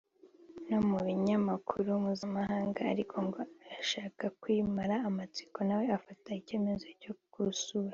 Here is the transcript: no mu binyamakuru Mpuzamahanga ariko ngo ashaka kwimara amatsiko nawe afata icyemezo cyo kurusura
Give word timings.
no 0.69 0.79
mu 0.87 0.97
binyamakuru 1.05 1.87
Mpuzamahanga 2.03 2.79
ariko 2.93 3.15
ngo 3.27 3.39
ashaka 3.81 4.23
kwimara 4.41 4.95
amatsiko 5.09 5.59
nawe 5.67 5.85
afata 5.97 6.29
icyemezo 6.39 6.87
cyo 7.01 7.13
kurusura 7.31 7.89